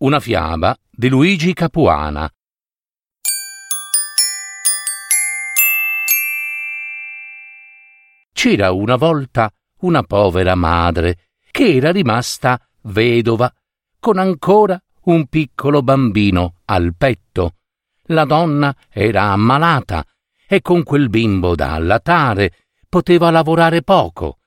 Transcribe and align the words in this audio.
Una 0.00 0.20
fiaba 0.20 0.78
di 0.88 1.08
Luigi 1.08 1.52
Capuana. 1.54 2.30
C'era 8.32 8.70
una 8.70 8.94
volta 8.94 9.52
una 9.80 10.04
povera 10.04 10.54
madre 10.54 11.30
che 11.50 11.74
era 11.74 11.90
rimasta 11.90 12.64
vedova 12.82 13.52
con 13.98 14.18
ancora 14.18 14.80
un 15.06 15.26
piccolo 15.26 15.82
bambino 15.82 16.60
al 16.66 16.94
petto. 16.96 17.56
La 18.10 18.24
donna 18.24 18.72
era 18.88 19.32
ammalata 19.32 20.06
e 20.46 20.60
con 20.60 20.84
quel 20.84 21.08
bimbo 21.08 21.56
da 21.56 21.72
allatare 21.72 22.52
poteva 22.88 23.32
lavorare 23.32 23.82
poco. 23.82 24.38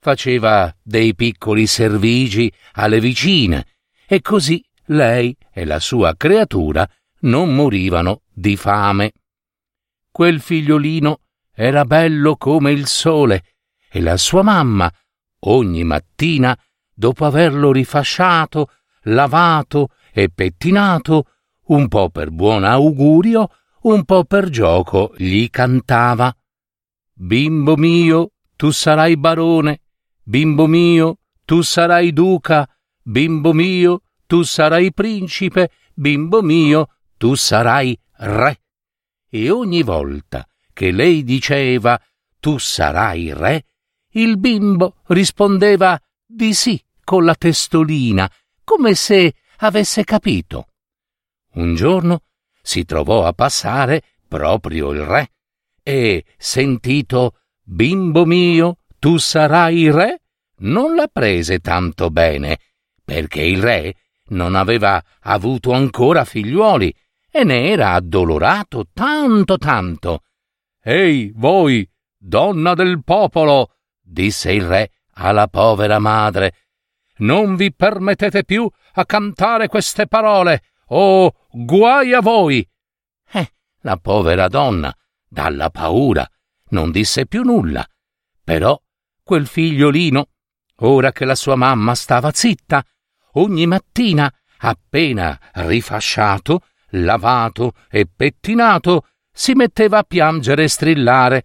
Faceva 0.00 0.76
dei 0.82 1.14
piccoli 1.14 1.68
servigi 1.68 2.52
alle 2.72 2.98
vicine 2.98 3.66
e 4.08 4.20
così 4.20 4.60
lei 4.86 5.36
e 5.52 5.64
la 5.64 5.78
sua 5.80 6.14
creatura 6.16 6.88
non 7.20 7.54
morivano 7.54 8.22
di 8.32 8.56
fame. 8.56 9.12
Quel 10.10 10.40
figliolino 10.40 11.20
era 11.52 11.84
bello 11.84 12.36
come 12.36 12.72
il 12.72 12.86
sole 12.86 13.44
e 13.90 14.00
la 14.00 14.16
sua 14.16 14.42
mamma, 14.42 14.92
ogni 15.40 15.84
mattina, 15.84 16.58
dopo 16.92 17.24
averlo 17.24 17.72
rifasciato, 17.72 18.70
lavato 19.02 19.88
e 20.12 20.30
pettinato, 20.30 21.30
un 21.66 21.88
po' 21.88 22.10
per 22.10 22.30
buon 22.30 22.64
augurio, 22.64 23.50
un 23.82 24.04
po' 24.04 24.24
per 24.24 24.48
gioco, 24.48 25.14
gli 25.16 25.48
cantava 25.48 26.34
Bimbo 27.18 27.76
mio, 27.76 28.32
tu 28.56 28.70
sarai 28.70 29.16
barone, 29.16 29.80
bimbo 30.22 30.66
mio, 30.66 31.20
tu 31.46 31.62
sarai 31.62 32.12
duca, 32.12 32.68
bimbo 33.02 33.54
mio, 33.54 34.02
tu 34.26 34.42
sarai 34.42 34.92
principe, 34.92 35.70
bimbo 35.94 36.42
mio, 36.42 36.88
tu 37.16 37.34
sarai 37.34 37.98
re. 38.18 38.60
E 39.28 39.50
ogni 39.50 39.82
volta 39.82 40.46
che 40.72 40.90
lei 40.90 41.24
diceva 41.24 42.00
tu 42.38 42.58
sarai 42.58 43.32
re, 43.32 43.64
il 44.12 44.38
bimbo 44.38 44.96
rispondeva 45.06 46.00
di 46.24 46.52
sì 46.54 46.82
con 47.02 47.24
la 47.24 47.34
testolina, 47.34 48.30
come 48.64 48.94
se 48.94 49.34
avesse 49.58 50.04
capito. 50.04 50.68
Un 51.54 51.74
giorno 51.74 52.22
si 52.60 52.84
trovò 52.84 53.24
a 53.24 53.32
passare 53.32 54.02
proprio 54.26 54.90
il 54.92 55.02
re 55.02 55.30
e, 55.82 56.24
sentito 56.36 57.38
bimbo 57.62 58.24
mio, 58.24 58.78
tu 58.98 59.18
sarai 59.18 59.90
re, 59.90 60.22
non 60.58 60.96
la 60.96 61.06
prese 61.06 61.60
tanto 61.60 62.10
bene, 62.10 62.58
perché 63.04 63.42
il 63.42 63.62
re 63.62 63.94
non 64.28 64.54
aveva 64.54 65.02
avuto 65.20 65.72
ancora 65.72 66.24
figliuoli 66.24 66.94
e 67.30 67.44
ne 67.44 67.68
era 67.68 67.92
addolorato 67.92 68.86
tanto 68.92 69.58
tanto. 69.58 70.22
Ehi, 70.82 71.32
voi, 71.34 71.88
donna 72.16 72.74
del 72.74 73.02
popolo, 73.02 73.74
disse 74.00 74.52
il 74.52 74.64
re 74.64 74.90
alla 75.18 75.48
povera 75.48 75.98
madre, 75.98 76.54
non 77.18 77.56
vi 77.56 77.72
permettete 77.72 78.44
più 78.44 78.68
a 78.94 79.06
cantare 79.06 79.68
queste 79.68 80.06
parole. 80.06 80.62
Oh, 80.88 81.32
guai 81.50 82.12
a 82.12 82.20
voi! 82.20 82.66
Eh, 83.32 83.52
la 83.80 83.96
povera 83.96 84.48
donna, 84.48 84.94
dalla 85.28 85.70
paura, 85.70 86.28
non 86.70 86.90
disse 86.90 87.26
più 87.26 87.42
nulla. 87.42 87.86
Però 88.44 88.80
quel 89.22 89.46
figliolino, 89.46 90.28
ora 90.80 91.12
che 91.12 91.24
la 91.24 91.34
sua 91.34 91.56
mamma 91.56 91.94
stava 91.94 92.30
zitta, 92.32 92.84
ogni 93.36 93.66
mattina, 93.66 94.32
appena 94.58 95.38
rifasciato, 95.54 96.60
lavato 96.90 97.72
e 97.90 98.06
pettinato, 98.06 99.06
si 99.32 99.52
metteva 99.54 99.98
a 99.98 100.02
piangere 100.02 100.64
e 100.64 100.68
strillare. 100.68 101.44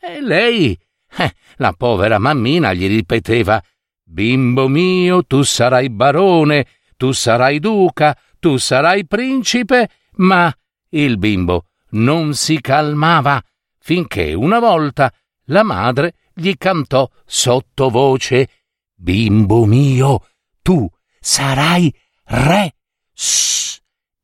E 0.00 0.20
lei, 0.20 0.78
eh, 1.16 1.34
la 1.56 1.72
povera 1.72 2.18
mammina, 2.18 2.72
gli 2.72 2.86
ripeteva 2.86 3.62
Bimbo 4.04 4.68
mio, 4.68 5.24
tu 5.24 5.42
sarai 5.42 5.88
barone, 5.88 6.66
tu 6.96 7.12
sarai 7.12 7.58
duca, 7.58 8.16
tu 8.38 8.56
sarai 8.58 9.06
principe, 9.06 9.88
ma 10.16 10.54
il 10.90 11.16
bimbo 11.16 11.66
non 11.90 12.34
si 12.34 12.60
calmava 12.60 13.42
finché 13.78 14.34
una 14.34 14.58
volta 14.58 15.12
la 15.46 15.62
madre 15.62 16.14
gli 16.34 16.52
cantò 16.56 17.08
sottovoce 17.24 18.48
Bimbo 18.94 19.64
mio, 19.64 20.26
tu 20.60 20.88
sarai 21.22 21.94
re. 22.24 22.74
Shh. 23.14 23.78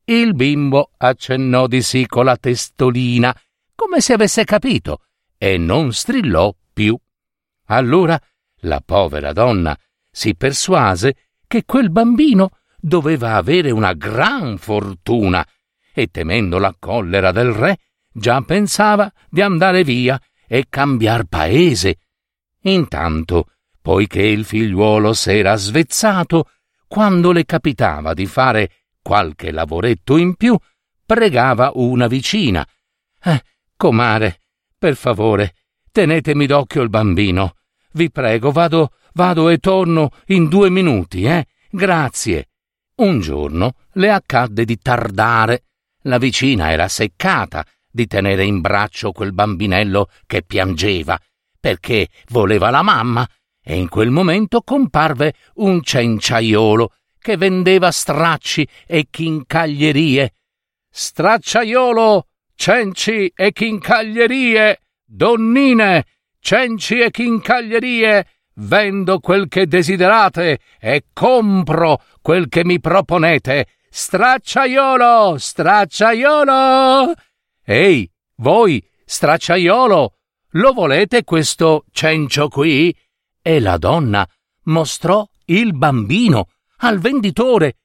Il 0.05 0.35
bimbo 0.35 0.91
accennò 0.97 1.67
di 1.67 1.81
sì 1.81 2.07
con 2.07 2.25
la 2.25 2.37
testolina, 2.37 3.35
come 3.75 4.01
se 4.01 4.15
avesse 4.15 4.45
capito, 4.45 5.03
e 5.39 5.59
non 5.59 5.93
strillò 5.93 6.53
più. 6.73 6.99
Allora 7.67 8.21
la 8.63 8.83
povera 8.85 9.33
donna 9.33 9.79
si 10.11 10.35
persuase 10.35 11.29
che 11.47 11.65
quel 11.65 11.91
bambino 11.91 12.51
doveva 12.77 13.37
avere 13.37 13.71
una 13.71 13.93
gran 13.93 14.59
fortuna 14.59 15.47
e 15.93 16.09
temendo 16.09 16.59
la 16.59 16.75
collera 16.79 17.31
del 17.31 17.53
re 17.53 17.79
già 18.13 18.41
pensava 18.41 19.13
di 19.29 19.41
andare 19.41 19.85
via 19.85 20.21
e 20.47 20.67
cambiar 20.69 21.25
paese. 21.25 21.99
Intanto, 22.63 23.53
poiché 23.81 24.23
il 24.23 24.45
figliuolo 24.45 25.13
s'era 25.13 25.55
svezzato, 25.57 26.51
quando 26.89 27.31
le 27.31 27.45
capitava 27.45 28.15
di 28.15 28.27
fare 28.27 28.71
qualche 29.03 29.53
lavoretto 29.53 30.17
in 30.17 30.35
più, 30.35 30.59
pregava 31.07 31.71
una 31.75 32.09
vicina. 32.09 32.67
Eh, 33.23 33.43
comare, 33.77 34.41
per 34.77 34.97
favore, 34.97 35.55
tenetemi 35.93 36.47
d'occhio 36.47 36.83
il 36.83 36.89
bambino. 36.89 37.55
Vi 37.93 38.11
prego, 38.11 38.51
vado, 38.51 38.93
vado 39.13 39.49
e 39.49 39.59
torno 39.59 40.11
in 40.27 40.49
due 40.49 40.71
minuti, 40.71 41.25
eh? 41.25 41.47
Grazie. 41.71 42.49
Un 42.97 43.21
giorno 43.21 43.75
le 43.93 44.11
accadde 44.11 44.65
di 44.65 44.79
tardare. 44.79 45.65
La 46.03 46.19
vicina 46.19 46.71
era 46.71 46.89
seccata 46.89 47.65
di 47.91 48.07
tenere 48.07 48.45
in 48.45 48.61
braccio 48.61 49.13
quel 49.13 49.33
bambinello 49.33 50.09
che 50.27 50.43
piangeva, 50.43 51.19
perché 51.59 52.09
voleva 52.29 52.71
la 52.71 52.83
mamma, 52.83 53.29
e 53.71 53.77
in 53.77 53.91
quel 53.91 54.11
momento 54.11 54.63
comparve 54.63 55.35
un 55.57 55.83
cenciaiolo 55.83 56.95
che 57.21 57.37
vendeva 57.37 57.91
stracci 57.91 58.67
e 58.87 59.09
chincaglierie. 59.11 60.33
Stracciaiolo, 60.89 62.29
cenci 62.55 63.31
e 63.37 63.53
chincaglierie, 63.53 64.81
donnine, 65.05 66.07
cenci 66.41 66.99
e 66.99 67.11
chincaglierie, 67.11 68.27
vendo 68.55 69.21
quel 69.21 69.49
che 69.49 69.67
desiderate 69.67 70.61
e 70.81 71.05
compro 71.13 72.01
quel 72.23 72.49
che 72.49 72.65
mi 72.65 72.81
proponete. 72.81 73.67
Stracciaiolo, 73.91 75.37
stracciaiolo! 75.37 77.13
Ehi, 77.67 78.11
voi, 78.37 78.83
stracciaiolo, 79.05 80.15
lo 80.53 80.73
volete 80.73 81.23
questo 81.23 81.85
cencio 81.93 82.49
qui? 82.49 82.97
E 83.41 83.61
la 83.61 83.77
donna 83.77 84.29
mostrò 84.65 85.27
il 85.47 85.77
bambino 85.77 86.49
al 86.79 86.99
venditore. 86.99 87.77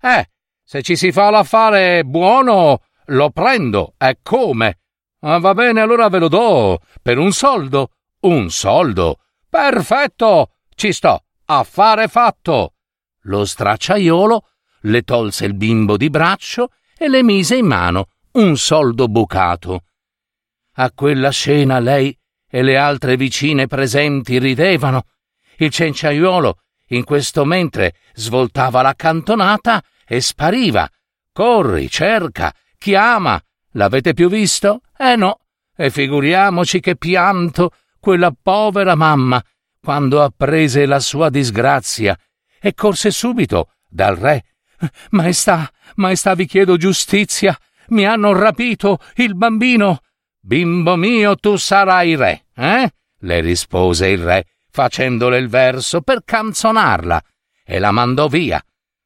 Eh, 0.00 0.30
se 0.62 0.82
ci 0.82 0.96
si 0.96 1.12
fa 1.12 1.30
l'affare 1.30 2.04
buono, 2.04 2.80
lo 3.06 3.30
prendo. 3.30 3.94
E 3.98 4.18
come? 4.22 4.78
Ah, 5.20 5.38
va 5.38 5.54
bene, 5.54 5.80
allora 5.80 6.08
ve 6.08 6.18
lo 6.18 6.28
do. 6.28 6.80
Per 7.00 7.18
un 7.18 7.32
soldo. 7.32 7.90
Un 8.20 8.50
soldo. 8.50 9.18
Perfetto. 9.48 10.54
Ci 10.74 10.92
sto. 10.92 11.24
Affare 11.44 12.08
fatto. 12.08 12.74
Lo 13.22 13.44
stracciaiolo 13.44 14.46
le 14.82 15.02
tolse 15.02 15.44
il 15.44 15.54
bimbo 15.54 15.96
di 15.96 16.10
braccio 16.10 16.70
e 16.96 17.08
le 17.08 17.22
mise 17.22 17.56
in 17.56 17.66
mano 17.66 18.08
un 18.32 18.56
soldo 18.56 19.08
bucato. 19.08 19.84
A 20.76 20.90
quella 20.92 21.30
scena 21.30 21.78
lei 21.78 22.16
e 22.54 22.60
le 22.60 22.76
altre 22.76 23.16
vicine 23.16 23.66
presenti 23.66 24.38
ridevano. 24.38 25.06
Il 25.56 25.70
cenciaiuolo 25.70 26.58
in 26.88 27.02
questo 27.02 27.46
mentre 27.46 27.94
svoltava 28.12 28.82
la 28.82 28.92
cantonata 28.94 29.82
e 30.06 30.20
spariva. 30.20 30.86
Corri, 31.32 31.88
cerca, 31.88 32.52
chiama. 32.76 33.42
L'avete 33.70 34.12
più 34.12 34.28
visto? 34.28 34.82
Eh 34.98 35.16
no. 35.16 35.38
E 35.74 35.88
figuriamoci 35.88 36.80
che 36.80 36.96
pianto 36.96 37.70
quella 37.98 38.30
povera 38.40 38.94
mamma 38.96 39.42
quando 39.80 40.22
apprese 40.22 40.84
la 40.84 41.00
sua 41.00 41.30
disgrazia 41.30 42.14
e 42.60 42.74
corse 42.74 43.10
subito 43.10 43.70
dal 43.88 44.14
re. 44.14 44.44
Maestà, 45.10 45.72
maestà, 45.94 46.34
vi 46.34 46.44
chiedo 46.44 46.76
giustizia. 46.76 47.58
Mi 47.88 48.04
hanno 48.04 48.34
rapito 48.34 48.98
il 49.14 49.34
bambino. 49.34 50.00
Bimbo 50.44 50.96
mio, 50.96 51.36
tu 51.36 51.54
sarai 51.54 52.16
re, 52.16 52.46
eh? 52.56 52.92
le 53.16 53.40
rispose 53.40 54.08
il 54.08 54.18
re, 54.18 54.44
facendole 54.72 55.38
il 55.38 55.48
verso 55.48 56.00
per 56.00 56.24
canzonarla, 56.24 57.22
e 57.64 57.78
la 57.78 57.92
mandò 57.92 58.26
via, 58.26 58.60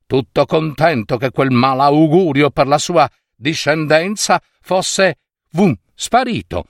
tutto 0.07 0.47
contento 0.47 1.19
che 1.19 1.31
quel 1.31 1.51
malaugurio 1.51 2.49
per 2.49 2.67
la 2.67 2.79
sua 2.79 3.07
discendenza 3.35 4.41
fosse, 4.63 5.19
vum, 5.51 5.77
sparito. 5.95 6.69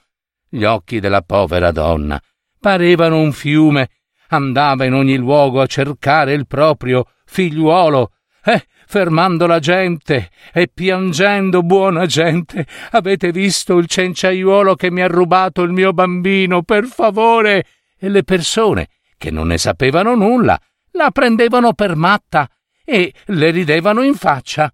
Gli 0.49 0.65
occhi 0.65 0.99
della 0.99 1.21
povera 1.21 1.71
donna 1.71 2.21
parevano 2.59 3.21
un 3.21 3.31
fiume, 3.31 3.89
andava 4.29 4.83
in 4.83 4.93
ogni 4.93 5.15
luogo 5.15 5.61
a 5.61 5.65
cercare 5.65 6.33
il 6.33 6.45
proprio 6.45 7.05
figliuolo, 7.23 8.11
eh, 8.43 8.65
fermando 8.87 9.45
la 9.47 9.59
gente 9.59 10.29
e 10.53 10.69
piangendo, 10.73 11.61
buona 11.61 12.05
gente. 12.05 12.65
Avete 12.91 13.31
visto 13.31 13.77
il 13.77 13.85
cenciaiuolo 13.85 14.75
che 14.75 14.89
mi 14.89 15.01
ha 15.01 15.07
rubato 15.07 15.61
il 15.61 15.71
mio 15.71 15.91
bambino, 15.91 16.63
per 16.63 16.85
favore? 16.85 17.65
E 17.99 18.07
le 18.09 18.23
persone, 18.23 18.87
che 19.17 19.29
non 19.29 19.47
ne 19.47 19.57
sapevano 19.57 20.15
nulla, 20.15 20.59
la 20.91 21.11
prendevano 21.11 21.73
per 21.73 21.95
matta 21.95 22.49
e 22.85 23.13
le 23.25 23.51
ridevano 23.51 24.01
in 24.01 24.15
faccia. 24.15 24.73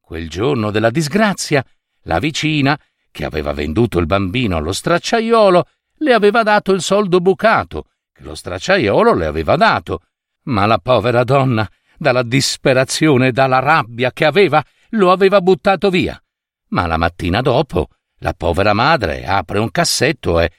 Quel 0.00 0.28
giorno 0.28 0.72
della 0.72 0.90
disgrazia, 0.90 1.64
la 2.02 2.18
vicina, 2.18 2.78
che 3.12 3.24
aveva 3.24 3.52
venduto 3.52 4.00
il 4.00 4.06
bambino 4.06 4.56
allo 4.56 4.72
stracciaiolo, 4.72 5.68
le 5.98 6.12
aveva 6.12 6.42
dato 6.42 6.72
il 6.72 6.82
soldo 6.82 7.20
bucato, 7.20 7.86
che 8.12 8.24
lo 8.24 8.34
stracciaiolo 8.34 9.14
le 9.14 9.26
aveva 9.26 9.54
dato. 9.54 10.00
Ma 10.46 10.66
la 10.66 10.78
povera 10.78 11.22
donna 11.22 11.66
dalla 12.04 12.22
disperazione 12.22 13.32
dalla 13.32 13.60
rabbia 13.60 14.12
che 14.12 14.26
aveva, 14.26 14.62
lo 14.90 15.10
aveva 15.10 15.40
buttato 15.40 15.88
via. 15.88 16.22
Ma 16.68 16.86
la 16.86 16.98
mattina 16.98 17.40
dopo 17.40 17.88
la 18.18 18.34
povera 18.34 18.74
madre 18.74 19.24
apre 19.24 19.58
un 19.58 19.70
cassetto 19.70 20.38
e 20.38 20.50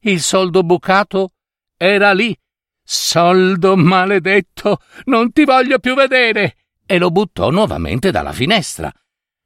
il 0.00 0.22
soldo 0.22 0.62
bucato 0.62 1.32
era 1.76 2.12
lì. 2.12 2.34
Soldo 2.82 3.76
maledetto, 3.76 4.78
non 5.04 5.32
ti 5.32 5.44
voglio 5.44 5.78
più 5.78 5.94
vedere! 5.94 6.56
E 6.86 6.98
lo 6.98 7.10
buttò 7.10 7.50
nuovamente 7.50 8.10
dalla 8.10 8.32
finestra. 8.32 8.90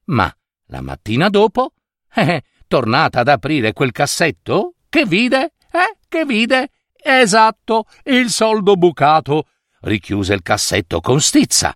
Ma 0.06 0.32
la 0.66 0.80
mattina 0.82 1.28
dopo, 1.30 1.72
eh, 2.14 2.42
tornata 2.68 3.20
ad 3.20 3.28
aprire 3.28 3.72
quel 3.72 3.92
cassetto, 3.92 4.74
che 4.88 5.04
vide? 5.04 5.54
Eh, 5.72 5.98
che 6.06 6.24
vide? 6.24 6.70
Esatto, 7.02 7.86
il 8.04 8.28
soldo 8.28 8.76
bucato 8.76 9.46
richiuse 9.80 10.34
il 10.34 10.42
cassetto 10.42 11.00
con 11.00 11.20
stizza. 11.20 11.74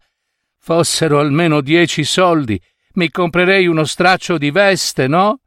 Fossero 0.59 1.19
almeno 1.19 1.61
dieci 1.61 2.05
soldi, 2.05 2.61
mi 2.95 3.11
comprerei 3.11 3.67
uno 3.67 3.85
straccio 3.85 4.39
di 4.39 4.51
veste, 4.51 5.07
no? 5.07 5.41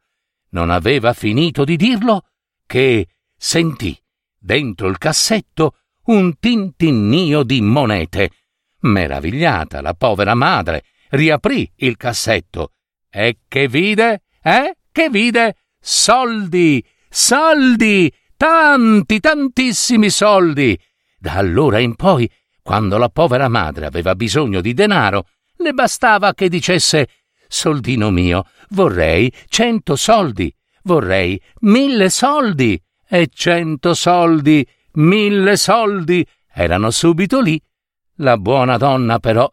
Non 0.50 0.70
aveva 0.70 1.12
finito 1.12 1.64
di 1.64 1.76
dirlo 1.76 2.26
che 2.66 3.08
sentì 3.36 3.98
dentro 4.38 4.88
il 4.88 4.98
cassetto 4.98 5.76
un 6.04 6.38
tintinnio 6.38 7.42
di 7.42 7.60
monete. 7.60 8.30
Meravigliata 8.80 9.80
la 9.80 9.94
povera 9.94 10.34
madre 10.34 10.84
riaprì 11.10 11.70
il 11.76 11.96
cassetto 11.96 12.72
e 13.10 13.38
che 13.48 13.68
vide? 13.68 14.22
Eh? 14.42 14.76
Che 14.92 15.10
vide? 15.10 15.56
Soldi! 15.80 16.84
Soldi! 17.08 18.12
Tanti, 18.36 19.18
tantissimi 19.18 20.10
soldi! 20.10 20.78
Da 21.18 21.34
allora 21.34 21.78
in 21.78 21.96
poi 21.96 22.30
quando 22.68 22.98
la 22.98 23.08
povera 23.08 23.48
madre 23.48 23.86
aveva 23.86 24.14
bisogno 24.14 24.60
di 24.60 24.74
denaro, 24.74 25.28
le 25.56 25.72
bastava 25.72 26.34
che 26.34 26.50
dicesse 26.50 27.08
Soldino 27.48 28.10
mio, 28.10 28.44
vorrei 28.72 29.32
cento 29.48 29.96
soldi, 29.96 30.54
vorrei 30.82 31.40
mille 31.60 32.10
soldi, 32.10 32.78
e 33.08 33.30
cento 33.32 33.94
soldi, 33.94 34.68
mille 34.96 35.56
soldi 35.56 36.22
erano 36.52 36.90
subito 36.90 37.40
lì. 37.40 37.58
La 38.16 38.36
buona 38.36 38.76
donna, 38.76 39.18
però, 39.18 39.50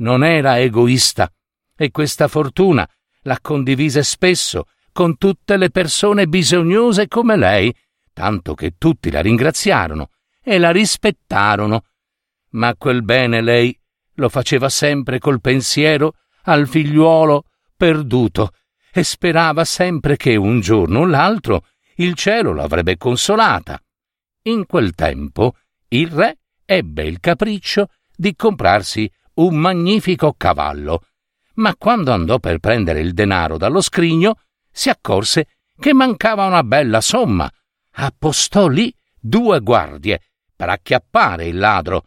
non 0.00 0.22
era 0.22 0.60
egoista, 0.60 1.32
e 1.74 1.90
questa 1.90 2.28
fortuna 2.28 2.86
la 3.22 3.38
condivise 3.40 4.02
spesso 4.02 4.66
con 4.92 5.16
tutte 5.16 5.56
le 5.56 5.70
persone 5.70 6.26
bisognose 6.26 7.08
come 7.08 7.34
lei, 7.38 7.74
tanto 8.12 8.52
che 8.52 8.74
tutti 8.76 9.10
la 9.10 9.22
ringraziarono 9.22 10.10
e 10.42 10.58
la 10.58 10.70
rispettarono 10.70 11.84
ma 12.50 12.74
quel 12.76 13.02
bene 13.02 13.40
lei 13.40 13.76
lo 14.14 14.28
faceva 14.28 14.68
sempre 14.68 15.18
col 15.18 15.40
pensiero 15.40 16.14
al 16.42 16.66
figliuolo 16.66 17.44
perduto 17.76 18.52
e 18.92 19.04
sperava 19.04 19.64
sempre 19.64 20.16
che 20.16 20.36
un 20.36 20.60
giorno 20.60 21.00
o 21.00 21.06
l'altro 21.06 21.66
il 21.96 22.14
cielo 22.14 22.52
l'avrebbe 22.52 22.96
consolata. 22.96 23.80
In 24.42 24.66
quel 24.66 24.94
tempo 24.94 25.54
il 25.88 26.10
re 26.10 26.38
ebbe 26.64 27.04
il 27.04 27.20
capriccio 27.20 27.88
di 28.14 28.34
comprarsi 28.34 29.10
un 29.34 29.56
magnifico 29.56 30.34
cavallo, 30.36 31.04
ma 31.54 31.74
quando 31.76 32.12
andò 32.12 32.38
per 32.38 32.58
prendere 32.58 33.00
il 33.00 33.14
denaro 33.14 33.56
dallo 33.56 33.80
scrigno 33.80 34.40
si 34.70 34.88
accorse 34.88 35.46
che 35.78 35.92
mancava 35.92 36.46
una 36.46 36.62
bella 36.64 37.00
somma. 37.00 37.50
Appostò 38.00 38.68
lì 38.68 38.94
due 39.18 39.60
guardie 39.60 40.22
per 40.54 40.68
acchiappare 40.68 41.46
il 41.46 41.58
ladro 41.58 42.06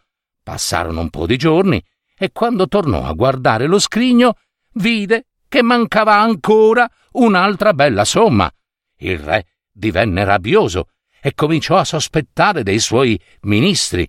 Passarono 0.52 1.00
un 1.00 1.10
po' 1.10 1.26
di 1.26 1.38
giorni 1.38 1.82
e 2.14 2.34
quando 2.34 2.68
tornò 2.68 3.06
a 3.06 3.14
guardare 3.14 3.68
lo 3.68 3.80
scrigno 3.80 4.36
vide 4.74 5.28
che 5.48 5.62
mancava 5.62 6.20
ancora 6.20 6.92
un'altra 7.14 7.74
bella 7.74 8.04
somma. 8.04 8.52
Il 8.98 9.18
re 9.18 9.46
divenne 9.72 10.26
rabbioso 10.26 10.90
e 11.22 11.34
cominciò 11.36 11.78
a 11.78 11.86
sospettare 11.86 12.64
dei 12.64 12.80
suoi 12.80 13.18
ministri. 13.44 14.06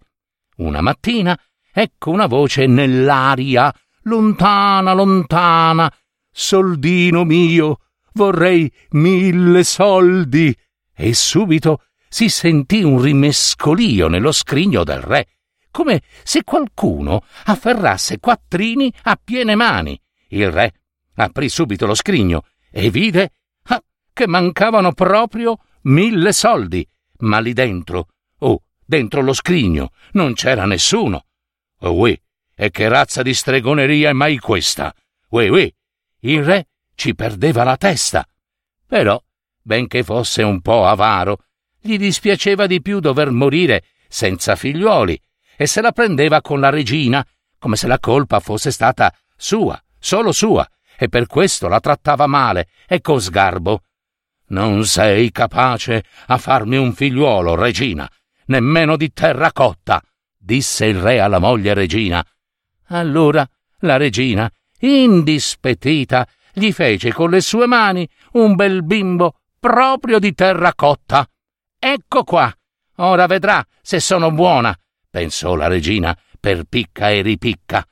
Una 0.56 0.80
mattina 0.80 1.38
ecco 1.72 2.10
una 2.10 2.26
voce 2.26 2.66
nell'aria, 2.66 3.72
lontana, 4.02 4.94
lontana. 4.94 5.94
Soldino 6.28 7.22
mio, 7.22 7.82
vorrei 8.14 8.68
mille 8.90 9.62
soldi. 9.62 10.52
E 10.92 11.14
subito 11.14 11.84
si 12.08 12.28
sentì 12.28 12.82
un 12.82 13.00
rimescolio 13.00 14.08
nello 14.08 14.32
scrigno 14.32 14.82
del 14.82 15.02
re 15.02 15.28
come 15.72 16.02
se 16.22 16.44
qualcuno 16.44 17.24
afferrasse 17.46 18.20
quattrini 18.20 18.92
a 19.04 19.18
piene 19.22 19.56
mani. 19.56 20.00
Il 20.28 20.52
re 20.52 20.74
aprì 21.14 21.48
subito 21.48 21.86
lo 21.86 21.94
scrigno 21.94 22.44
e 22.70 22.90
vide 22.90 23.32
ah, 23.64 23.82
che 24.12 24.28
mancavano 24.28 24.92
proprio 24.92 25.58
mille 25.82 26.32
soldi, 26.32 26.86
ma 27.18 27.40
lì 27.40 27.52
dentro, 27.52 28.08
oh, 28.38 28.62
dentro 28.84 29.22
lo 29.22 29.32
scrigno, 29.32 29.90
non 30.12 30.34
c'era 30.34 30.64
nessuno. 30.66 31.26
Oh, 31.80 32.06
e 32.06 32.70
che 32.70 32.88
razza 32.88 33.22
di 33.22 33.34
stregoneria 33.34 34.10
è 34.10 34.12
mai 34.12 34.38
questa? 34.38 34.94
Uè, 35.30 35.48
uè, 35.48 35.72
il 36.20 36.44
re 36.44 36.68
ci 36.94 37.14
perdeva 37.14 37.64
la 37.64 37.76
testa. 37.76 38.24
Però, 38.86 39.20
benché 39.60 40.04
fosse 40.04 40.42
un 40.42 40.60
po' 40.60 40.86
avaro, 40.86 41.44
gli 41.80 41.96
dispiaceva 41.96 42.66
di 42.66 42.80
più 42.80 43.00
dover 43.00 43.30
morire 43.30 43.84
senza 44.06 44.54
figliuoli 44.54 45.20
e 45.62 45.68
se 45.68 45.80
la 45.80 45.92
prendeva 45.92 46.40
con 46.40 46.58
la 46.58 46.70
regina, 46.70 47.24
come 47.56 47.76
se 47.76 47.86
la 47.86 48.00
colpa 48.00 48.40
fosse 48.40 48.72
stata 48.72 49.14
sua, 49.36 49.80
solo 49.96 50.32
sua, 50.32 50.68
e 50.98 51.08
per 51.08 51.28
questo 51.28 51.68
la 51.68 51.78
trattava 51.78 52.26
male 52.26 52.66
e 52.88 53.00
con 53.00 53.20
sgarbo. 53.20 53.82
Non 54.48 54.84
sei 54.84 55.30
capace 55.30 56.02
a 56.26 56.36
farmi 56.38 56.76
un 56.76 56.92
figliuolo, 56.92 57.54
regina, 57.54 58.10
nemmeno 58.46 58.96
di 58.96 59.12
terracotta, 59.12 60.02
disse 60.36 60.86
il 60.86 61.00
re 61.00 61.20
alla 61.20 61.38
moglie 61.38 61.74
regina. 61.74 62.26
Allora 62.86 63.48
la 63.82 63.96
regina, 63.96 64.50
indispettita, 64.80 66.26
gli 66.52 66.72
fece 66.72 67.12
con 67.12 67.30
le 67.30 67.40
sue 67.40 67.68
mani 67.68 68.08
un 68.32 68.56
bel 68.56 68.82
bimbo 68.82 69.36
proprio 69.60 70.18
di 70.18 70.34
terracotta. 70.34 71.24
Ecco 71.78 72.24
qua, 72.24 72.52
ora 72.96 73.26
vedrà 73.26 73.64
se 73.80 74.00
sono 74.00 74.32
buona 74.32 74.76
pensò 75.12 75.54
la 75.54 75.66
regina 75.66 76.18
per 76.40 76.64
picca 76.64 77.10
e 77.10 77.20
ripicca. 77.20 77.86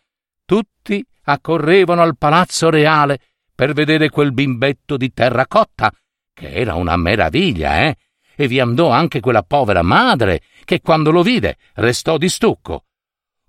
Tutti 0.46 1.04
accorrevano 1.24 2.00
al 2.00 2.16
palazzo 2.16 2.70
reale 2.70 3.20
per 3.54 3.74
vedere 3.74 4.08
quel 4.08 4.32
bimbetto 4.32 4.96
di 4.96 5.12
terracotta, 5.12 5.92
che 6.32 6.50
era 6.50 6.76
una 6.76 6.96
meraviglia, 6.96 7.82
eh? 7.82 7.96
E 8.34 8.48
vi 8.48 8.58
andò 8.58 8.88
anche 8.88 9.20
quella 9.20 9.42
povera 9.42 9.82
madre, 9.82 10.40
che 10.64 10.80
quando 10.80 11.10
lo 11.10 11.22
vide 11.22 11.58
restò 11.74 12.16
di 12.16 12.30
stucco. 12.30 12.86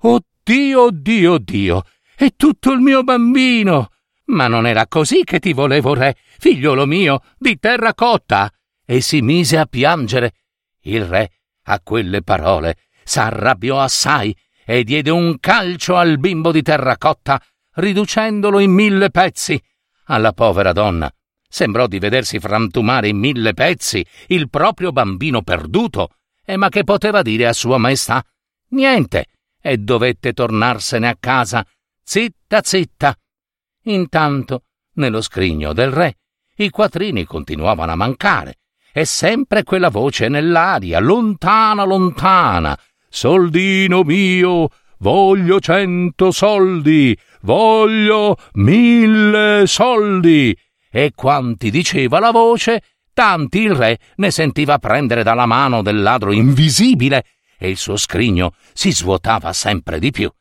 Oh 0.01 0.20
Dio, 0.44 0.90
Dio, 0.92 1.38
Dio, 1.38 1.84
è 2.13 2.34
tutto 2.36 2.74
il 2.74 2.80
mio 2.80 3.04
bambino! 3.04 3.92
Ma 4.25 4.48
non 4.48 4.68
era 4.68 4.86
così 4.88 5.24
che 5.24 5.40
ti 5.40 5.54
volevo, 5.54 5.94
re, 5.94 6.18
figliolo 6.40 6.86
mio, 6.86 7.24
di 7.38 7.58
terracotta! 7.58 8.51
E 8.86 9.00
si 9.00 9.22
mise 9.22 9.58
a 9.58 9.66
piangere. 9.66 10.34
Il 10.82 11.06
re, 11.06 11.32
a 11.63 11.80
quelle 11.80 12.22
parole, 12.22 12.75
s'arrabbiò 13.03 13.79
assai 13.79 14.36
e 14.65 14.84
diede 14.84 15.10
un 15.10 15.39
calcio 15.39 15.96
al 15.96 16.17
bimbo 16.20 16.51
di 16.51 16.62
terracotta, 16.62 17.41
riducendolo 17.75 18.60
in 18.60 18.72
mille 18.72 19.10
pezzi. 19.10 19.62
Alla 20.05 20.34
povera 20.34 20.72
donna 20.72 21.12
sembrò 21.48 21.88
di 21.88 22.00
vedersi 22.00 22.39
frantumare 22.39 23.10
in 23.10 23.17
mille 23.17 23.53
pezzi 23.53 24.05
il 24.27 24.50
proprio 24.50 24.91
bambino 24.91 25.41
perduto. 25.41 26.15
E 26.43 26.58
ma 26.58 26.70
che 26.70 26.84
poteva 26.84 27.22
dire 27.22 27.48
a 27.48 27.53
sua 27.53 27.77
maestà? 27.77 28.24
Niente, 28.70 29.27
e 29.62 29.77
dovette 29.77 30.34
tornarsene 30.34 31.08
a 31.08 31.15
casa, 31.20 31.65
zitta 32.01 32.62
zitta. 32.63 33.15
Intanto, 33.84 34.63
nello 34.93 35.22
scrigno 35.22 35.74
del 35.74 35.91
re, 35.91 36.17
i 36.55 36.70
quattrini 36.70 37.25
continuavano 37.25 37.91
a 37.91 37.96
mancare, 37.96 38.60
e 38.93 39.05
sempre 39.05 39.63
quella 39.63 39.89
voce 39.89 40.27
nell'aria, 40.27 41.00
lontana, 41.00 41.84
lontana. 41.84 42.77
Soldino 43.13 44.03
mio, 44.03 44.70
voglio 45.00 45.60
cento 45.60 46.32
soldi, 46.32 47.15
voglio 47.41 48.38
mille 48.53 49.68
soldi. 49.68 50.58
E 50.89 51.12
quanti 51.13 51.70
diceva 51.70 52.20
la 52.20 52.32
voce, 52.32 52.82
tanti 53.13 53.60
il 53.60 53.75
re 53.75 54.00
ne 54.15 54.32
sentiva 54.32 54.80
prendere 54.80 55.24
dalla 55.24 55.46
mano 55.46 55.82
del 55.82 56.01
ladro 56.01 56.32
invisibile, 56.32 57.25
e 57.60 57.70
il 57.70 57.77
suo 57.77 57.98
scrigno 57.98 58.53
si 58.72 58.94
svuotava 58.94 59.51
sempre 59.51 60.00
di 60.00 60.12
più. 60.12 60.32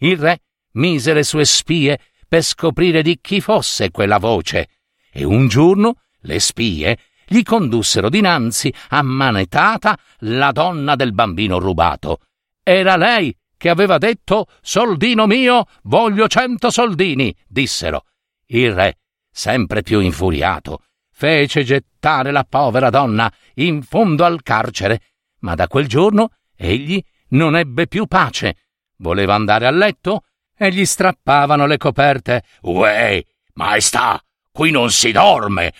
Il 0.00 0.18
re 0.18 0.42
mise 0.72 1.14
le 1.14 1.22
sue 1.22 1.46
spie 1.46 1.98
per 2.28 2.42
scoprire 2.42 3.00
di 3.00 3.18
chi 3.18 3.40
fosse 3.40 3.90
quella 3.90 4.18
voce, 4.18 4.68
e 5.10 5.24
un 5.24 5.48
giorno 5.48 6.02
le 6.20 6.38
spie 6.38 6.98
gli 7.32 7.44
condussero 7.44 8.08
dinanzi, 8.08 8.74
ammanetata, 8.88 9.96
la 10.22 10.50
donna 10.50 10.96
del 10.96 11.12
bambino 11.12 11.60
rubato. 11.60 12.22
Era 12.60 12.96
lei 12.96 13.32
che 13.56 13.68
aveva 13.68 13.98
detto 13.98 14.48
Soldino 14.60 15.28
mio, 15.28 15.66
voglio 15.82 16.26
cento 16.26 16.70
soldini, 16.70 17.32
dissero. 17.46 18.06
Il 18.46 18.74
re, 18.74 18.98
sempre 19.30 19.82
più 19.82 20.00
infuriato, 20.00 20.82
fece 21.12 21.62
gettare 21.62 22.32
la 22.32 22.42
povera 22.42 22.90
donna 22.90 23.32
in 23.54 23.82
fondo 23.82 24.24
al 24.24 24.42
carcere, 24.42 25.00
ma 25.42 25.54
da 25.54 25.68
quel 25.68 25.86
giorno 25.86 26.30
egli 26.56 27.00
non 27.28 27.54
ebbe 27.54 27.86
più 27.86 28.06
pace. 28.06 28.56
Voleva 28.96 29.34
andare 29.34 29.66
a 29.66 29.70
letto 29.70 30.24
e 30.56 30.72
gli 30.72 30.84
strappavano 30.84 31.66
le 31.66 31.76
coperte. 31.76 32.42
Uè, 32.62 33.24
maestà, 33.54 34.20
qui 34.52 34.70
non 34.70 34.90
si 34.90 35.12
dorme. 35.12 35.72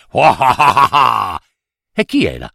e 1.93 2.05
chi 2.05 2.25
era? 2.25 2.49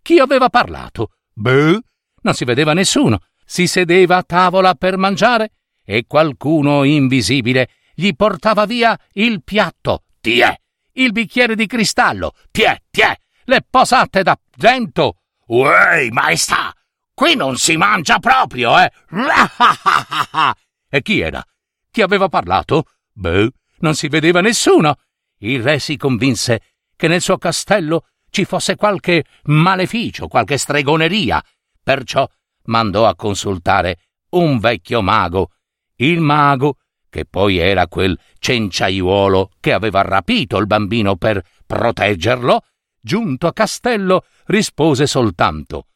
Chi 0.00 0.18
aveva 0.18 0.48
parlato? 0.48 1.12
Beh, 1.32 1.80
non 2.22 2.34
si 2.34 2.44
vedeva 2.44 2.72
nessuno. 2.72 3.20
Si 3.44 3.66
sedeva 3.66 4.18
a 4.18 4.22
tavola 4.22 4.74
per 4.74 4.96
mangiare 4.96 5.52
e 5.84 6.04
qualcuno 6.06 6.84
invisibile 6.84 7.68
gli 7.94 8.14
portava 8.14 8.64
via 8.64 8.98
il 9.12 9.42
piatto. 9.42 10.04
Tiè, 10.20 10.56
il 10.92 11.12
bicchiere 11.12 11.54
di 11.54 11.66
cristallo. 11.66 12.34
Tiè, 12.50 12.80
tiè, 12.90 13.16
le 13.44 13.66
posate 13.68 14.22
d'argento. 14.22 15.18
Uè, 15.46 16.08
maestà, 16.10 16.72
qui 17.12 17.34
non 17.34 17.56
si 17.56 17.76
mangia 17.76 18.18
proprio, 18.18 18.78
eh? 18.78 18.90
e 20.88 21.02
chi 21.02 21.20
era? 21.20 21.44
Chi 21.90 22.00
aveva 22.00 22.28
parlato? 22.28 22.84
Beh, 23.12 23.50
non 23.78 23.94
si 23.94 24.08
vedeva 24.08 24.40
nessuno. 24.40 24.96
Il 25.42 25.62
re 25.62 25.78
si 25.78 25.96
convinse 25.96 26.60
che 26.96 27.08
nel 27.08 27.20
suo 27.20 27.38
castello 27.38 28.06
ci 28.30 28.44
fosse 28.44 28.76
qualche 28.76 29.24
maleficio, 29.44 30.28
qualche 30.28 30.56
stregoneria. 30.56 31.42
Perciò 31.82 32.28
mandò 32.64 33.06
a 33.06 33.16
consultare 33.16 33.98
un 34.30 34.58
vecchio 34.58 35.02
mago. 35.02 35.50
Il 35.96 36.20
mago, 36.20 36.78
che 37.10 37.24
poi 37.24 37.58
era 37.58 37.88
quel 37.88 38.18
cenciaiuolo 38.38 39.50
che 39.60 39.72
aveva 39.72 40.02
rapito 40.02 40.58
il 40.58 40.66
bambino 40.66 41.16
per 41.16 41.42
proteggerlo, 41.66 42.64
giunto 43.00 43.46
a 43.46 43.52
castello, 43.52 44.24
rispose 44.46 45.06
soltanto 45.06 45.86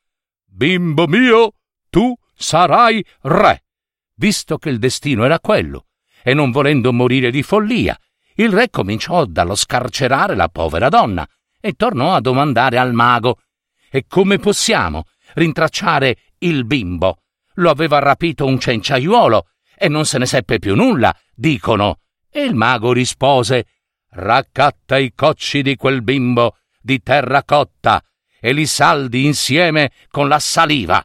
Bimbo 0.44 1.06
mio, 1.06 1.52
tu 1.90 2.14
sarai 2.34 3.04
re, 3.22 3.64
visto 4.14 4.56
che 4.56 4.70
il 4.70 4.78
destino 4.78 5.24
era 5.24 5.38
quello 5.38 5.86
e 6.22 6.32
non 6.32 6.50
volendo 6.50 6.92
morire 6.94 7.30
di 7.30 7.42
follia, 7.42 7.96
il 8.36 8.50
re 8.50 8.70
cominciò 8.70 9.24
dallo 9.24 9.54
scarcerare 9.54 10.34
la 10.34 10.48
povera 10.48 10.88
donna 10.88 11.26
e 11.60 11.72
tornò 11.72 12.14
a 12.14 12.20
domandare 12.20 12.78
al 12.78 12.92
mago 12.92 13.40
E 13.90 14.04
come 14.06 14.38
possiamo 14.38 15.04
rintracciare 15.34 16.18
il 16.38 16.64
bimbo? 16.64 17.22
Lo 17.54 17.70
aveva 17.70 17.98
rapito 17.98 18.44
un 18.44 18.58
cenciaiuolo 18.58 19.46
e 19.76 19.88
non 19.88 20.04
se 20.04 20.18
ne 20.18 20.26
seppe 20.26 20.58
più 20.58 20.74
nulla, 20.74 21.14
dicono. 21.34 22.00
E 22.30 22.42
il 22.42 22.54
mago 22.54 22.92
rispose 22.92 23.66
Raccatta 24.10 24.98
i 24.98 25.12
cocci 25.14 25.62
di 25.62 25.76
quel 25.76 26.02
bimbo 26.02 26.56
di 26.80 27.00
terra 27.00 27.42
cotta 27.42 28.02
e 28.40 28.52
li 28.52 28.66
saldi 28.66 29.24
insieme 29.24 29.90
con 30.08 30.28
la 30.28 30.38
saliva. 30.38 31.04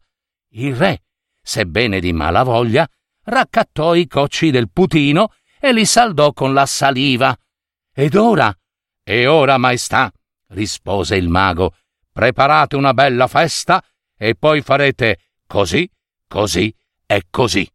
Il 0.51 0.75
re, 0.75 1.03
sebbene 1.41 2.00
di 2.00 2.13
mala 2.13 2.43
voglia, 2.43 2.88
raccattò 3.23 3.95
i 3.95 4.07
cocci 4.07 4.51
del 4.51 4.69
putino 4.69 5.33
e 5.61 5.71
li 5.71 5.85
saldò 5.85 6.33
con 6.33 6.53
la 6.53 6.65
saliva. 6.65 7.37
Ed 7.93 8.15
ora? 8.15 8.53
E 9.03 9.27
ora, 9.27 9.57
maestà, 9.57 10.11
rispose 10.47 11.15
il 11.15 11.29
mago, 11.29 11.75
preparate 12.11 12.75
una 12.75 12.93
bella 12.95 13.27
festa 13.27 13.83
e 14.17 14.35
poi 14.35 14.61
farete 14.61 15.19
così, 15.45 15.89
così 16.27 16.73
e 17.05 17.25
così. 17.29 17.69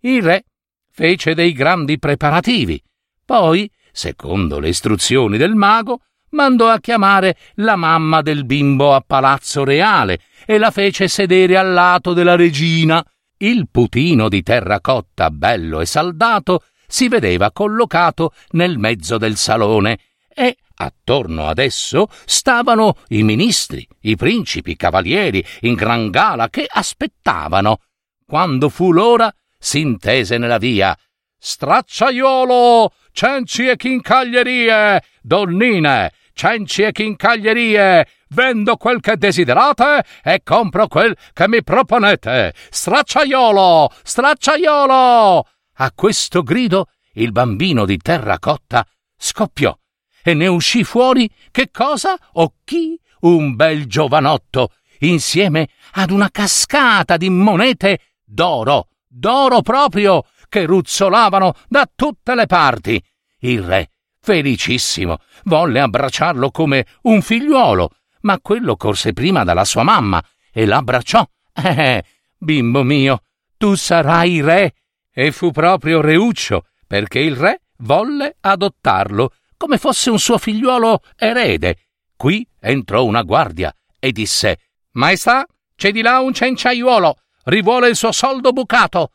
Il 0.00 0.22
re 0.22 0.44
fece 0.90 1.34
dei 1.34 1.52
grandi 1.52 1.98
preparativi. 1.98 2.82
Poi, 3.24 3.70
secondo 3.92 4.58
le 4.58 4.68
istruzioni 4.68 5.36
del 5.36 5.54
mago, 5.54 6.00
mandò 6.30 6.68
a 6.68 6.80
chiamare 6.80 7.36
la 7.56 7.76
mamma 7.76 8.22
del 8.22 8.44
bimbo 8.44 8.94
a 8.94 9.02
Palazzo 9.06 9.64
Reale 9.64 10.20
e 10.46 10.56
la 10.56 10.70
fece 10.70 11.08
sedere 11.08 11.56
al 11.58 11.72
lato 11.72 12.14
della 12.14 12.36
regina 12.36 13.04
il 13.40 13.68
putino 13.70 14.28
di 14.28 14.42
terracotta 14.42 15.30
bello 15.30 15.80
e 15.80 15.86
saldato 15.86 16.64
si 16.88 17.08
vedeva 17.08 17.52
collocato 17.52 18.32
nel 18.52 18.78
mezzo 18.78 19.18
del 19.18 19.36
salone 19.36 19.98
e 20.34 20.56
attorno 20.76 21.46
ad 21.46 21.58
esso 21.58 22.08
stavano 22.24 22.96
i 23.08 23.22
ministri, 23.22 23.86
i 24.02 24.16
principi, 24.16 24.70
i 24.70 24.76
cavalieri 24.76 25.44
in 25.60 25.74
gran 25.74 26.10
gala 26.10 26.48
che 26.48 26.66
aspettavano. 26.68 27.80
Quando 28.24 28.68
fu 28.68 28.92
l'ora, 28.92 29.32
s'intese 29.58 30.38
nella 30.38 30.58
via 30.58 30.96
Stracciaiolo, 31.40 32.92
cenci 33.12 33.68
e 33.68 33.76
chincaglierie, 33.76 35.02
donnine, 35.20 36.12
cenci 36.32 36.82
e 36.82 36.92
chincaglierie, 36.92 38.08
vendo 38.30 38.76
quel 38.76 39.00
che 39.00 39.16
desiderate 39.16 40.04
e 40.22 40.42
compro 40.42 40.88
quel 40.88 41.16
che 41.32 41.48
mi 41.48 41.62
proponete. 41.62 42.54
Stracciaiolo! 42.70 43.90
Stracciaiolo! 44.02 45.46
A 45.80 45.92
questo 45.92 46.42
grido 46.42 46.88
il 47.14 47.30
bambino 47.30 47.84
di 47.84 47.98
terracotta 47.98 48.84
scoppiò 49.16 49.76
e 50.22 50.34
ne 50.34 50.48
uscì 50.48 50.82
fuori 50.82 51.30
che 51.52 51.70
cosa 51.70 52.16
o 52.32 52.54
chi? 52.64 53.00
Un 53.20 53.54
bel 53.54 53.86
giovanotto, 53.86 54.72
insieme 55.00 55.68
ad 55.92 56.10
una 56.10 56.30
cascata 56.30 57.16
di 57.16 57.30
monete 57.30 58.00
d'oro, 58.24 58.88
d'oro 59.06 59.62
proprio, 59.62 60.24
che 60.48 60.64
ruzzolavano 60.64 61.54
da 61.68 61.88
tutte 61.94 62.34
le 62.34 62.46
parti. 62.46 63.00
Il 63.40 63.62
re, 63.62 63.92
felicissimo, 64.20 65.18
volle 65.44 65.80
abbracciarlo 65.80 66.50
come 66.50 66.86
un 67.02 67.22
figliuolo, 67.22 67.90
ma 68.22 68.40
quello 68.40 68.76
corse 68.76 69.12
prima 69.12 69.44
dalla 69.44 69.64
sua 69.64 69.84
mamma 69.84 70.22
e 70.52 70.66
l'abbracciò. 70.66 71.24
Eh, 71.54 72.04
bimbo 72.36 72.82
mio, 72.82 73.22
tu 73.56 73.74
sarai 73.74 74.40
re. 74.40 74.74
E 75.18 75.32
fu 75.32 75.50
proprio 75.50 76.00
Reuccio, 76.00 76.66
perché 76.86 77.18
il 77.18 77.34
re 77.34 77.62
volle 77.78 78.36
adottarlo 78.38 79.32
come 79.56 79.76
fosse 79.76 80.10
un 80.10 80.18
suo 80.20 80.38
figliuolo 80.38 81.00
erede. 81.16 81.88
Qui 82.16 82.46
entrò 82.60 83.04
una 83.04 83.22
guardia 83.22 83.74
e 83.98 84.12
disse: 84.12 84.60
Maestà, 84.92 85.44
c'è 85.74 85.90
di 85.90 86.02
là 86.02 86.20
un 86.20 86.32
cenciaiuolo, 86.32 87.16
rivuole 87.46 87.88
il 87.88 87.96
suo 87.96 88.12
soldo 88.12 88.52
bucato. 88.52 89.10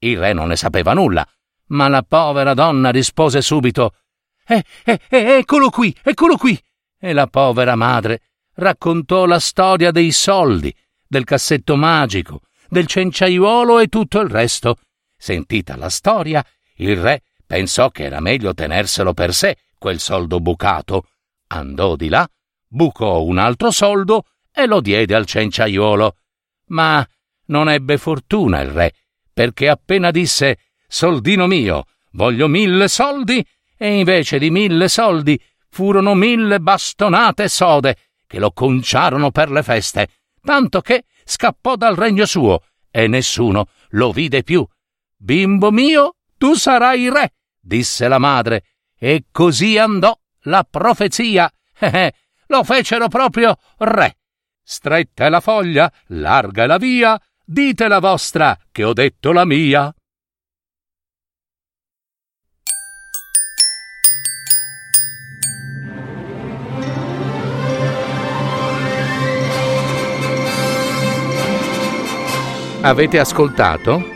Il 0.00 0.18
re 0.18 0.34
non 0.34 0.48
ne 0.48 0.56
sapeva 0.56 0.92
nulla, 0.92 1.26
ma 1.68 1.88
la 1.88 2.02
povera 2.02 2.52
donna 2.52 2.90
rispose 2.90 3.40
subito: 3.40 3.94
eh, 4.46 4.62
eh, 4.84 5.00
eh, 5.08 5.36
eccolo 5.38 5.70
qui, 5.70 5.96
eccolo 6.02 6.36
qui. 6.36 6.62
E 7.00 7.14
la 7.14 7.28
povera 7.28 7.76
madre 7.76 8.20
raccontò 8.56 9.24
la 9.24 9.40
storia 9.40 9.90
dei 9.90 10.12
soldi, 10.12 10.70
del 11.06 11.24
cassetto 11.24 11.76
magico, 11.76 12.42
del 12.68 12.86
cenciaiuolo 12.86 13.78
e 13.78 13.86
tutto 13.86 14.20
il 14.20 14.28
resto. 14.28 14.76
Sentita 15.26 15.74
la 15.74 15.88
storia, 15.88 16.46
il 16.76 16.96
re 16.96 17.22
pensò 17.44 17.90
che 17.90 18.04
era 18.04 18.20
meglio 18.20 18.54
tenerselo 18.54 19.12
per 19.12 19.34
sé 19.34 19.56
quel 19.76 19.98
soldo 19.98 20.38
bucato. 20.38 21.08
Andò 21.48 21.96
di 21.96 22.08
là, 22.08 22.30
bucò 22.64 23.22
un 23.22 23.38
altro 23.38 23.72
soldo 23.72 24.26
e 24.52 24.66
lo 24.66 24.80
diede 24.80 25.16
al 25.16 25.26
cenciaiuolo. 25.26 26.16
Ma 26.66 27.04
non 27.46 27.68
ebbe 27.68 27.98
fortuna 27.98 28.60
il 28.60 28.70
re, 28.70 28.92
perché 29.32 29.68
appena 29.68 30.12
disse 30.12 30.58
Soldino 30.86 31.48
mio, 31.48 31.86
voglio 32.12 32.46
mille 32.46 32.86
soldi, 32.86 33.44
e 33.76 33.98
invece 33.98 34.38
di 34.38 34.52
mille 34.52 34.86
soldi 34.86 35.42
furono 35.68 36.14
mille 36.14 36.60
bastonate 36.60 37.48
sode 37.48 37.96
che 38.28 38.38
lo 38.38 38.52
conciarono 38.52 39.32
per 39.32 39.50
le 39.50 39.64
feste, 39.64 40.06
tanto 40.40 40.80
che 40.82 41.06
scappò 41.24 41.74
dal 41.74 41.96
regno 41.96 42.26
suo 42.26 42.62
e 42.92 43.08
nessuno 43.08 43.66
lo 43.88 44.12
vide 44.12 44.44
più. 44.44 44.64
Bimbo 45.18 45.70
mio, 45.70 46.16
tu 46.36 46.54
sarai 46.54 47.08
re, 47.08 47.32
disse 47.58 48.06
la 48.06 48.18
madre, 48.18 48.64
e 48.98 49.24
così 49.32 49.78
andò 49.78 50.16
la 50.42 50.66
profezia. 50.68 51.50
Eh, 51.78 51.90
eh, 51.92 52.14
lo 52.46 52.64
fecero 52.64 53.08
proprio 53.08 53.56
re. 53.78 54.18
Stretta 54.62 55.26
è 55.26 55.28
la 55.28 55.40
foglia, 55.40 55.92
larga 56.08 56.64
è 56.64 56.66
la 56.66 56.78
via, 56.78 57.20
dite 57.44 57.88
la 57.88 57.98
vostra, 57.98 58.58
che 58.72 58.84
ho 58.84 58.92
detto 58.92 59.32
la 59.32 59.44
mia. 59.44 59.94
Avete 72.82 73.18
ascoltato 73.18 74.15